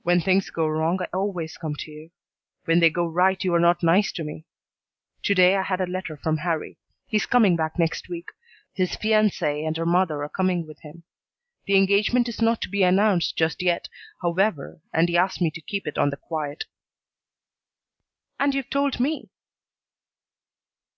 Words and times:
"When 0.00 0.18
things 0.22 0.48
go 0.48 0.66
wrong 0.66 0.98
I 1.02 1.08
always 1.14 1.58
come 1.58 1.76
to 1.80 1.90
you. 1.90 2.10
When 2.64 2.80
they 2.80 2.88
go 2.88 3.04
right 3.04 3.44
you 3.44 3.52
are 3.52 3.60
not 3.60 3.82
nice 3.82 4.10
to 4.12 4.24
me. 4.24 4.46
To 5.24 5.34
day 5.34 5.56
I 5.56 5.62
had 5.62 5.78
a 5.82 5.86
letter 5.86 6.16
from 6.16 6.38
Harrie. 6.38 6.78
He's 7.06 7.26
coming 7.26 7.54
back 7.54 7.78
next 7.78 8.08
week. 8.08 8.28
His 8.72 8.96
fiancee 8.96 9.66
and 9.66 9.76
her 9.76 9.84
mother 9.84 10.22
are 10.22 10.30
coming 10.30 10.66
with 10.66 10.80
him. 10.80 11.02
The 11.66 11.76
engagement 11.76 12.30
is 12.30 12.40
not 12.40 12.62
to 12.62 12.70
be 12.70 12.82
announced 12.82 13.36
just 13.36 13.60
yet, 13.60 13.90
however, 14.22 14.80
and 14.90 15.10
he 15.10 15.18
asks 15.18 15.42
me 15.42 15.50
to 15.50 15.60
keep 15.60 15.86
it 15.86 15.98
on 15.98 16.08
the 16.08 16.16
quiet." 16.16 16.64
"And 18.40 18.54
you've 18.54 18.70
told 18.70 19.00
me." 19.00 19.28